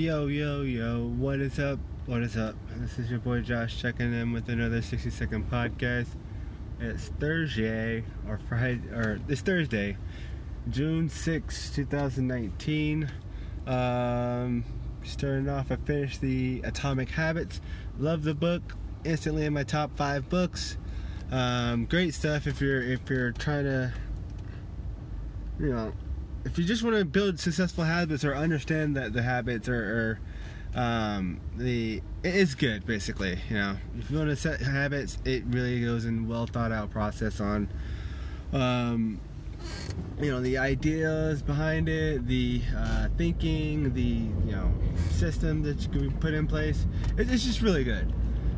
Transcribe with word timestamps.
Yo, 0.00 0.28
yo, 0.28 0.62
yo, 0.62 1.12
what 1.18 1.40
is 1.40 1.58
up? 1.58 1.78
What 2.06 2.22
is 2.22 2.34
up? 2.34 2.54
This 2.76 2.98
is 2.98 3.10
your 3.10 3.18
boy 3.18 3.42
Josh 3.42 3.82
checking 3.82 4.14
in 4.14 4.32
with 4.32 4.48
another 4.48 4.80
60 4.80 5.10
second 5.10 5.50
podcast. 5.50 6.06
It's 6.80 7.08
Thursday, 7.20 8.04
or 8.26 8.40
Friday, 8.48 8.80
or 8.94 9.20
it's 9.28 9.42
Thursday, 9.42 9.98
June 10.70 11.10
6, 11.10 11.70
2019. 11.74 13.10
Um, 13.66 14.64
starting 15.04 15.50
off, 15.50 15.70
I 15.70 15.76
finished 15.76 16.22
the 16.22 16.62
Atomic 16.64 17.10
Habits. 17.10 17.60
Love 17.98 18.22
the 18.22 18.32
book. 18.32 18.74
Instantly 19.04 19.44
in 19.44 19.52
my 19.52 19.64
top 19.64 19.94
five 19.98 20.30
books. 20.30 20.78
Um, 21.30 21.84
great 21.84 22.14
stuff 22.14 22.46
if 22.46 22.62
you're 22.62 22.80
if 22.80 23.10
you're 23.10 23.32
trying 23.32 23.64
to, 23.64 23.92
you 25.58 25.74
know, 25.74 25.92
if 26.44 26.58
you 26.58 26.64
just 26.64 26.82
want 26.82 26.96
to 26.96 27.04
build 27.04 27.38
successful 27.38 27.84
habits 27.84 28.24
or 28.24 28.34
understand 28.34 28.96
that 28.96 29.12
the 29.12 29.22
habits 29.22 29.68
or, 29.68 30.18
um, 30.74 31.40
the 31.56 32.00
it 32.22 32.34
is 32.34 32.54
good 32.54 32.86
basically. 32.86 33.38
You 33.48 33.56
know, 33.56 33.76
if 33.98 34.10
you 34.10 34.18
want 34.18 34.30
to 34.30 34.36
set 34.36 34.60
habits, 34.60 35.18
it 35.24 35.44
really 35.48 35.80
goes 35.80 36.04
in 36.04 36.28
well 36.28 36.46
thought 36.46 36.72
out 36.72 36.90
process 36.90 37.40
on, 37.40 37.68
um, 38.52 39.20
you 40.20 40.30
know, 40.30 40.40
the 40.40 40.58
ideas 40.58 41.42
behind 41.42 41.88
it, 41.88 42.26
the 42.26 42.62
uh, 42.76 43.08
thinking, 43.18 43.92
the 43.94 44.00
you 44.00 44.52
know 44.52 44.72
system 45.10 45.62
that 45.62 45.82
you 45.82 45.88
can 45.88 46.12
put 46.18 46.34
in 46.34 46.46
place. 46.46 46.86
It, 47.18 47.30
it's 47.30 47.44
just 47.44 47.60
really 47.60 47.84
good. 47.84 48.12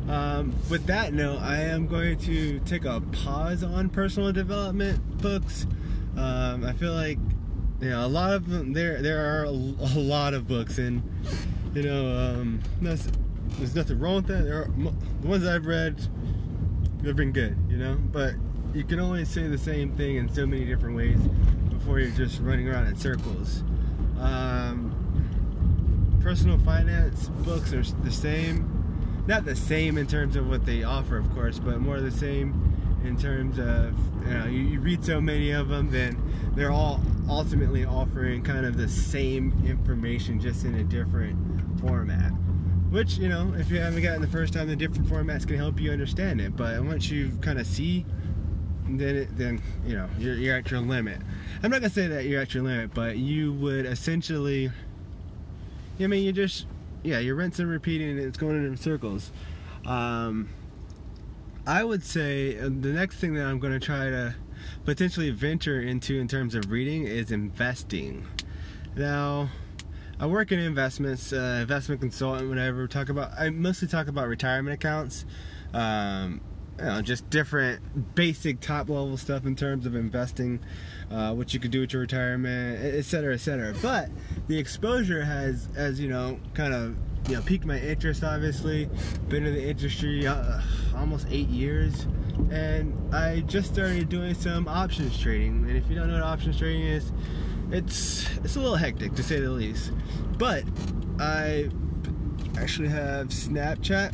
Um, 0.07 0.53
with 0.69 0.85
that 0.87 1.13
note, 1.13 1.39
I 1.39 1.61
am 1.61 1.87
going 1.87 2.17
to 2.19 2.59
take 2.59 2.85
a 2.85 3.01
pause 3.23 3.63
on 3.63 3.89
personal 3.89 4.31
development 4.33 5.21
books. 5.21 5.65
Um, 6.17 6.65
I 6.65 6.73
feel 6.73 6.93
like 6.93 7.17
know 7.81 8.05
a 8.05 8.07
lot 8.07 8.33
of 8.33 8.49
them. 8.49 8.73
There, 8.73 9.01
there 9.01 9.41
are 9.41 9.45
a, 9.45 9.49
a 9.49 9.99
lot 9.99 10.33
of 10.33 10.47
books, 10.47 10.77
and 10.77 11.01
you 11.73 11.83
know, 11.83 12.17
um, 12.17 12.61
there's, 12.81 13.07
there's 13.57 13.75
nothing 13.75 13.99
wrong 13.99 14.15
with 14.15 14.27
that. 14.27 14.43
There 14.43 14.63
are, 14.63 14.67
the 15.21 15.27
ones 15.27 15.45
I've 15.45 15.65
read, 15.65 16.07
they've 17.01 17.15
been 17.15 17.31
good, 17.31 17.57
you 17.69 17.77
know. 17.77 17.95
But 17.95 18.35
you 18.73 18.83
can 18.83 18.99
only 18.99 19.25
say 19.25 19.47
the 19.47 19.57
same 19.57 19.95
thing 19.95 20.15
in 20.17 20.33
so 20.33 20.45
many 20.45 20.65
different 20.65 20.95
ways 20.95 21.19
before 21.69 21.99
you're 21.99 22.11
just 22.11 22.39
running 22.41 22.69
around 22.69 22.87
in 22.87 22.95
circles. 22.95 23.63
Um, 24.19 24.99
personal 26.21 26.57
finance 26.59 27.27
books 27.43 27.73
are 27.73 27.83
the 28.03 28.11
same 28.11 28.73
not 29.25 29.45
the 29.45 29.55
same 29.55 29.97
in 29.97 30.05
terms 30.05 30.35
of 30.35 30.49
what 30.49 30.65
they 30.65 30.83
offer, 30.83 31.17
of 31.17 31.33
course, 31.33 31.59
but 31.59 31.79
more 31.79 32.01
the 32.01 32.11
same 32.11 32.62
in 33.03 33.17
terms 33.17 33.59
of 33.59 33.93
you 34.25 34.33
know 34.33 34.45
you, 34.45 34.59
you, 34.59 34.79
read 34.79 35.03
so 35.03 35.19
many 35.19 35.51
of 35.51 35.69
them, 35.69 35.91
then 35.91 36.17
they're 36.55 36.71
all 36.71 37.01
ultimately 37.29 37.85
offering 37.85 38.43
kind 38.43 38.65
of 38.65 38.77
the 38.77 38.87
same 38.87 39.53
information, 39.65 40.39
just 40.39 40.65
in 40.65 40.75
a 40.75 40.83
different 40.83 41.37
format. 41.81 42.31
Which 42.89 43.17
you 43.17 43.27
know, 43.27 43.53
if 43.57 43.69
you 43.69 43.79
haven't 43.79 44.01
gotten 44.03 44.21
the 44.21 44.27
first 44.27 44.53
time, 44.53 44.67
the 44.67 44.75
different 44.75 45.07
formats 45.07 45.47
can 45.47 45.57
help 45.57 45.79
you 45.79 45.91
understand 45.91 46.41
it. 46.41 46.55
But 46.55 46.81
once 46.83 47.09
you 47.09 47.31
kind 47.41 47.59
of 47.59 47.67
see, 47.67 48.05
then 48.87 49.15
it, 49.15 49.37
then 49.37 49.61
you 49.85 49.95
know 49.95 50.09
you're, 50.17 50.35
you're 50.35 50.55
at 50.55 50.69
your 50.71 50.79
limit. 50.79 51.19
I'm 51.61 51.71
not 51.71 51.81
gonna 51.81 51.93
say 51.93 52.07
that 52.07 52.25
you're 52.25 52.41
at 52.41 52.53
your 52.53 52.63
limit, 52.63 52.93
but 52.93 53.17
you 53.17 53.53
would 53.53 53.85
essentially. 53.85 54.71
I 55.99 56.07
mean, 56.07 56.23
you 56.23 56.31
just 56.31 56.65
yeah, 57.03 57.19
you're 57.19 57.35
rinsing 57.35 57.67
repeating, 57.67 58.11
and 58.11 58.19
it's 58.19 58.37
going 58.37 58.55
in 58.55 58.77
circles. 58.77 59.31
Um, 59.85 60.49
I 61.65 61.83
would 61.83 62.03
say 62.03 62.59
uh, 62.59 62.63
the 62.63 62.89
next 62.89 63.17
thing 63.17 63.35
that 63.35 63.45
I'm 63.45 63.59
going 63.59 63.73
to 63.73 63.79
try 63.79 64.09
to 64.09 64.35
potentially 64.83 65.29
venture 65.29 65.81
into 65.81 66.19
in 66.19 66.27
terms 66.27 66.55
of 66.55 66.71
reading 66.71 67.07
is 67.07 67.31
investing. 67.31 68.27
Now, 68.95 69.49
I 70.19 70.27
work 70.27 70.51
in 70.51 70.59
investments, 70.59 71.31
uh, 71.31 71.59
investment 71.61 72.01
consultant. 72.01 72.49
Whenever 72.49 72.81
we 72.81 72.87
talk 72.87 73.09
about, 73.09 73.31
I 73.39 73.49
mostly 73.49 73.87
talk 73.87 74.07
about 74.07 74.27
retirement 74.27 74.73
accounts. 74.73 75.25
Um, 75.73 76.41
you 76.79 76.85
know, 76.85 77.01
just 77.01 77.29
different 77.29 78.15
basic 78.15 78.59
top 78.59 78.89
level 78.89 79.15
stuff 79.15 79.45
in 79.45 79.55
terms 79.55 79.85
of 79.85 79.95
investing, 79.95 80.59
uh, 81.11 81.31
what 81.33 81.53
you 81.53 81.59
could 81.59 81.71
do 81.71 81.81
with 81.81 81.93
your 81.93 82.01
retirement, 82.01 82.83
et 82.83 83.05
cetera, 83.05 83.35
et 83.35 83.39
cetera. 83.39 83.73
But 83.81 84.09
the 84.47 84.57
exposure 84.57 85.23
has, 85.23 85.67
as 85.75 85.99
you 85.99 86.09
know, 86.09 86.39
kind 86.55 86.73
of 86.73 86.95
you 87.27 87.35
know 87.35 87.41
piqued 87.41 87.65
my 87.65 87.79
interest. 87.79 88.23
Obviously, 88.23 88.89
been 89.29 89.45
in 89.45 89.53
the 89.53 89.69
industry 89.69 90.27
uh, 90.27 90.61
almost 90.95 91.27
eight 91.29 91.49
years, 91.49 92.05
and 92.51 92.93
I 93.13 93.41
just 93.41 93.73
started 93.73 94.09
doing 94.09 94.33
some 94.33 94.67
options 94.67 95.19
trading. 95.19 95.65
And 95.67 95.77
if 95.77 95.89
you 95.89 95.95
don't 95.95 96.07
know 96.07 96.15
what 96.15 96.23
options 96.23 96.57
trading 96.57 96.83
is, 96.83 97.11
it's 97.71 98.29
it's 98.37 98.55
a 98.55 98.59
little 98.59 98.75
hectic 98.75 99.15
to 99.15 99.23
say 99.23 99.39
the 99.39 99.49
least. 99.49 99.91
But 100.37 100.63
I 101.19 101.69
actually 102.57 102.89
have 102.89 103.27
Snapchat 103.27 104.13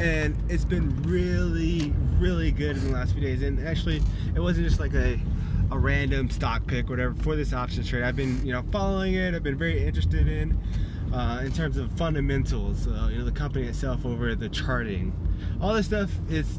and 0.00 0.36
it's 0.50 0.64
been 0.64 0.94
really 1.02 1.92
really 2.18 2.50
good 2.50 2.76
in 2.76 2.84
the 2.84 2.90
last 2.90 3.12
few 3.12 3.20
days 3.20 3.42
and 3.42 3.66
actually 3.66 4.02
it 4.34 4.40
wasn't 4.40 4.66
just 4.66 4.78
like 4.80 4.92
a 4.94 5.18
a 5.70 5.78
random 5.78 6.28
stock 6.28 6.66
pick 6.66 6.88
whatever 6.88 7.14
for 7.14 7.34
this 7.34 7.52
options 7.52 7.88
trade 7.88 8.02
i've 8.02 8.16
been 8.16 8.44
you 8.44 8.52
know 8.52 8.62
following 8.70 9.14
it 9.14 9.34
i've 9.34 9.42
been 9.42 9.56
very 9.56 9.84
interested 9.84 10.28
in 10.28 10.58
uh, 11.12 11.40
in 11.44 11.52
terms 11.52 11.76
of 11.76 11.90
fundamentals 11.92 12.86
uh, 12.86 13.08
you 13.10 13.18
know 13.18 13.24
the 13.24 13.32
company 13.32 13.66
itself 13.66 14.04
over 14.04 14.34
the 14.34 14.48
charting 14.48 15.12
all 15.60 15.74
this 15.74 15.86
stuff 15.86 16.10
is 16.28 16.58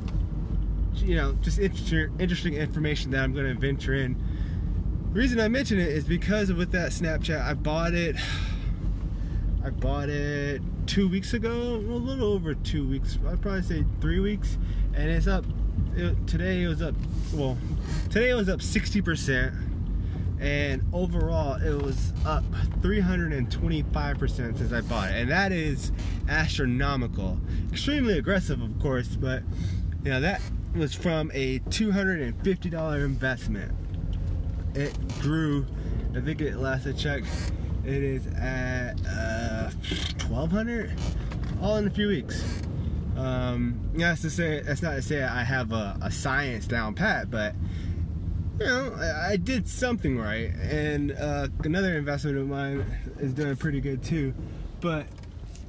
you 0.96 1.16
know 1.16 1.34
just 1.42 1.60
interesting 1.60 2.12
interesting 2.20 2.54
information 2.54 3.12
that 3.12 3.24
i'm 3.24 3.34
going 3.34 3.46
to 3.46 3.60
venture 3.60 3.94
in 3.94 4.16
the 5.14 5.20
reason 5.20 5.40
i 5.40 5.48
mention 5.48 5.80
it 5.80 5.90
is 5.90 6.04
because 6.04 6.52
with 6.52 6.72
that 6.72 6.92
snapchat 6.92 7.42
i 7.42 7.54
bought 7.54 7.94
it 7.94 8.16
i 9.64 9.70
bought 9.70 10.10
it 10.10 10.62
two 10.88 11.08
weeks 11.08 11.34
ago, 11.34 11.52
a 11.52 12.00
little 12.00 12.34
over 12.34 12.56
two 12.56 12.88
weeks. 12.88 13.20
I'd 13.28 13.42
probably 13.42 13.62
say 13.62 13.86
three 14.00 14.20
weeks, 14.20 14.58
and 14.96 15.10
it's 15.10 15.28
up. 15.28 15.46
It, 15.96 16.16
today 16.26 16.64
it 16.64 16.68
was 16.68 16.82
up. 16.82 16.96
Well, 17.34 17.58
today 18.10 18.30
it 18.30 18.36
was 18.36 18.50
up 18.50 18.62
60%, 18.62 19.54
and 20.40 20.84
overall 20.94 21.56
it 21.62 21.82
was 21.82 22.14
up 22.26 22.44
325% 22.82 24.58
since 24.58 24.74
I 24.74 24.82
bought 24.82 25.10
it, 25.10 25.16
and 25.16 25.32
that 25.32 25.52
is 25.52 25.92
astronomical. 26.30 27.40
Extremely 27.72 28.18
aggressive, 28.18 28.62
of 28.62 28.80
course, 28.80 29.08
but 29.08 29.44
you 30.04 30.12
know 30.12 30.22
that 30.22 30.42
was 30.76 30.94
from 30.94 31.32
a 31.34 31.60
$250 31.60 33.06
investment. 33.06 33.72
It 34.76 34.96
grew. 35.20 35.66
I 36.16 36.22
think 36.22 36.42
it 36.42 36.58
last 36.58 36.88
I 36.88 36.92
checked 36.94 37.28
it 37.88 38.04
is 38.04 38.28
at 38.36 38.96
uh, 39.10 39.72
1200 40.28 40.92
all 41.62 41.78
in 41.78 41.88
a 41.88 41.90
few 41.90 42.10
weeks. 42.10 42.62
Um, 43.16 43.80
that's 43.96 44.22
to 44.22 44.30
say, 44.30 44.62
that's 44.62 44.82
not 44.82 44.96
to 44.96 45.02
say 45.02 45.24
I 45.24 45.44
have 45.44 45.72
a, 45.72 45.98
a 46.02 46.12
science 46.12 46.68
down 46.68 46.94
pat, 46.94 47.32
but 47.32 47.56
you 48.60 48.66
know, 48.66 48.94
I, 49.28 49.38
did 49.38 49.68
something 49.68 50.18
right. 50.18 50.52
And 50.56 51.12
uh, 51.12 51.48
another 51.64 51.98
investment 51.98 52.38
of 52.38 52.48
mine 52.48 52.86
is 53.20 53.34
doing 53.34 53.56
pretty 53.56 53.82
good 53.82 54.04
too. 54.04 54.34
But 54.82 55.06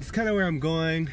it's 0.01 0.11
kind 0.11 0.29
of 0.29 0.35
where 0.35 0.47
I'm 0.47 0.61
going. 0.61 1.11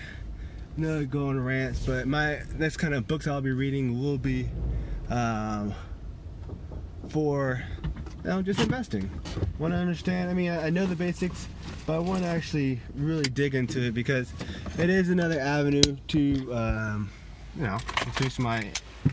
No 0.77 1.05
going 1.05 1.39
rants, 1.39 1.85
but 1.85 2.05
my 2.05 2.41
next 2.57 2.77
kind 2.77 2.93
of 2.93 3.07
books 3.07 3.27
I'll 3.27 3.39
be 3.39 3.51
reading 3.51 4.01
will 4.01 4.17
be 4.17 4.49
um, 5.09 5.73
for 7.07 7.63
you 8.25 8.29
know, 8.29 8.41
just 8.41 8.59
investing. 8.59 9.09
Want 9.59 9.73
to 9.73 9.77
understand? 9.77 10.29
I 10.29 10.33
mean, 10.33 10.51
I, 10.51 10.67
I 10.67 10.69
know 10.71 10.85
the 10.85 10.95
basics, 10.95 11.47
but 11.85 11.95
I 11.95 11.99
want 11.99 12.23
to 12.23 12.27
actually 12.27 12.81
really 12.95 13.23
dig 13.23 13.55
into 13.55 13.83
it 13.83 13.93
because 13.93 14.33
it 14.77 14.89
is 14.89 15.09
another 15.09 15.39
avenue 15.39 15.95
to, 16.07 16.53
um, 16.53 17.11
you 17.55 17.63
know, 17.63 17.77
increase 18.05 18.39
my 18.39 18.69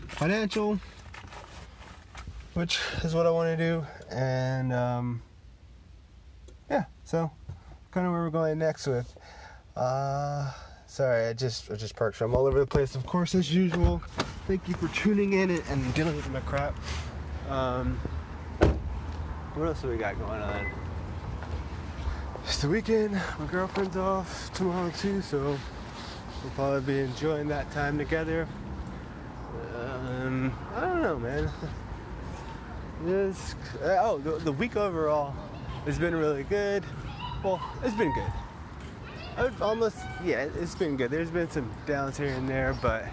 financial, 0.09 0.79
which 2.53 2.79
is 3.03 3.13
what 3.15 3.25
I 3.25 3.31
want 3.31 3.57
to 3.57 3.63
do. 3.63 3.85
And 4.09 4.73
um, 4.73 5.21
yeah, 6.69 6.85
so 7.03 7.31
kind 7.91 8.05
of 8.05 8.13
where 8.13 8.21
we're 8.21 8.29
going 8.29 8.57
next 8.59 8.87
with. 8.87 9.15
Uh, 9.75 10.51
sorry, 10.85 11.27
I 11.27 11.33
just 11.33 11.71
I 11.71 11.75
just 11.75 11.95
parked. 11.95 12.21
I'm 12.21 12.35
all 12.35 12.45
over 12.45 12.59
the 12.59 12.67
place, 12.67 12.95
of 12.95 13.05
course, 13.05 13.35
as 13.35 13.53
usual. 13.53 14.01
Thank 14.47 14.67
you 14.67 14.75
for 14.75 14.87
tuning 14.89 15.33
in 15.33 15.49
and, 15.49 15.63
and 15.69 15.93
dealing 15.93 16.15
with 16.15 16.29
my 16.31 16.41
crap. 16.41 16.77
Um, 17.49 17.99
what 19.55 19.67
else 19.67 19.81
do 19.81 19.89
we 19.89 19.97
got 19.97 20.17
going 20.19 20.41
on? 20.41 20.71
It's 22.45 22.61
the 22.61 22.67
weekend. 22.67 23.13
My 23.39 23.45
girlfriend's 23.45 23.95
off 23.95 24.51
tomorrow 24.53 24.91
too, 24.91 25.21
so 25.21 25.57
we'll 26.43 26.51
probably 26.55 26.81
be 26.81 26.99
enjoying 26.99 27.47
that 27.47 27.71
time 27.71 27.97
together. 27.97 28.47
Um, 29.75 30.53
I 30.75 30.81
don't 30.81 31.01
know, 31.01 31.19
man. 31.19 31.49
This, 33.03 33.55
oh, 33.83 34.17
the, 34.19 34.31
the 34.39 34.51
week 34.51 34.75
overall 34.75 35.35
has 35.85 35.99
been 35.99 36.15
really 36.15 36.43
good. 36.43 36.83
Well, 37.43 37.61
it's 37.83 37.95
been 37.95 38.13
good. 38.13 38.31
I've 39.35 39.61
almost, 39.61 39.97
yeah, 40.23 40.47
it's 40.59 40.75
been 40.75 40.95
good. 40.95 41.11
There's 41.11 41.31
been 41.31 41.49
some 41.49 41.69
downs 41.85 42.17
here 42.17 42.29
and 42.29 42.47
there, 42.47 42.77
but 42.81 43.05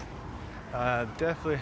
uh, 0.73 1.05
definitely 1.17 1.59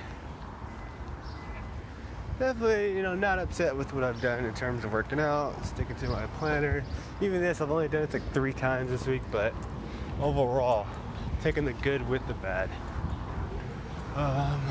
definitely, 2.40 2.96
you 2.96 3.04
know, 3.04 3.14
not 3.14 3.38
upset 3.38 3.76
with 3.76 3.94
what 3.94 4.04
I've 4.04 4.22
done 4.22 4.46
in 4.46 4.54
terms 4.54 4.86
of 4.86 4.94
working 4.94 5.20
out, 5.20 5.54
sticking 5.66 5.96
to 5.98 6.08
my 6.08 6.25
planner. 6.40 6.84
Even 7.20 7.42
this, 7.42 7.60
I've 7.60 7.70
only 7.70 7.90
done 7.90 8.04
it 8.04 8.14
like 8.14 8.32
three 8.32 8.54
times 8.54 8.90
this 8.90 9.06
week, 9.06 9.22
but 9.30 9.54
overall, 10.22 10.88
taking 11.42 11.66
the 11.66 11.74
good 11.74 12.08
with 12.08 12.25
the 12.28 12.34
bad. 12.36 12.70
Um, 14.16 14.62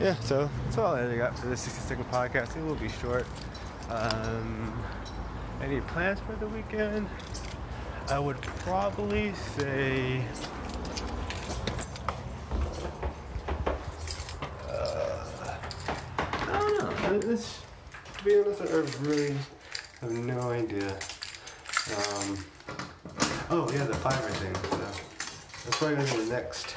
yeah, 0.00 0.14
so 0.20 0.48
that's 0.64 0.78
all 0.78 0.94
I 0.94 1.16
got 1.16 1.38
for 1.38 1.48
this 1.48 1.62
60 1.62 1.80
second 1.80 2.04
podcast. 2.10 2.56
It 2.56 2.64
will 2.64 2.76
be 2.76 2.88
short. 2.88 3.26
Um, 3.90 4.84
any 5.62 5.80
plans 5.80 6.20
for 6.20 6.34
the 6.36 6.46
weekend? 6.46 7.08
I 8.08 8.18
would 8.18 8.40
probably 8.40 9.34
say. 9.56 10.22
Uh, 14.68 15.26
I 16.20 17.08
don't 17.10 17.26
know. 17.26 17.36
To 17.36 18.24
be 18.24 18.38
honest, 18.38 18.62
I 18.62 18.64
really 19.02 19.34
have 20.00 20.12
no 20.12 20.50
idea. 20.50 20.90
Um, 21.88 22.44
oh, 23.50 23.68
yeah, 23.72 23.84
the 23.84 23.94
Fiverr 23.94 24.30
thing. 24.30 24.54
So 24.54 24.76
that's 24.76 25.76
probably 25.76 25.96
going 25.96 26.06
to 26.06 26.14
be 26.14 26.24
the 26.24 26.32
next. 26.32 26.76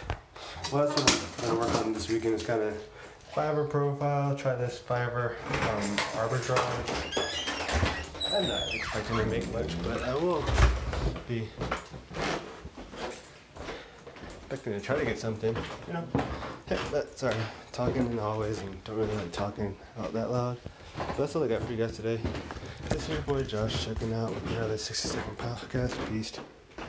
Well, 0.71 0.87
that's 0.87 0.99
what 1.01 1.11
I'm 1.11 1.55
going 1.55 1.69
to 1.69 1.73
work 1.73 1.85
on 1.85 1.93
this 1.93 2.09
weekend 2.09 2.35
is 2.35 2.43
kind 2.43 2.61
of 2.61 2.73
Fiverr 3.33 3.69
profile, 3.69 4.35
try 4.35 4.55
this 4.55 4.79
Fiverr 4.79 5.35
um, 5.51 5.97
arbitrage. 6.19 7.31
I'm 8.33 8.47
not 8.47 8.73
expecting 8.73 9.17
to 9.17 9.25
make 9.25 9.53
much, 9.53 9.81
but 9.83 10.03
I 10.03 10.15
will 10.15 10.43
be 11.29 11.47
expecting 14.41 14.73
to 14.73 14.81
try 14.81 14.97
to 14.97 15.05
get 15.05 15.17
something, 15.17 15.55
you 15.87 15.93
know. 15.93 16.03
Hey, 16.67 16.77
but 16.91 17.17
sorry, 17.17 17.35
talking 17.71 18.05
in 18.05 18.17
the 18.17 18.21
hallways 18.21 18.59
and 18.59 18.83
don't 18.83 18.97
really 18.97 19.15
like 19.15 19.31
talking 19.31 19.77
out 19.97 20.11
that 20.11 20.29
loud. 20.29 20.57
But 20.97 21.17
that's 21.17 21.33
all 21.33 21.43
I 21.43 21.47
got 21.47 21.63
for 21.63 21.71
you 21.71 21.77
guys 21.77 21.95
today. 21.95 22.19
This 22.89 23.03
is 23.03 23.09
your 23.09 23.21
boy 23.21 23.43
Josh 23.43 23.85
checking 23.85 24.13
out 24.13 24.29
with 24.29 24.51
another 24.51 24.77
60 24.77 25.07
second 25.07 25.37
podcast. 25.37 26.09
Peace. 26.09 26.33